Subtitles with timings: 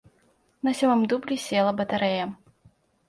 [0.67, 2.25] На сёмым дублі села батарэя.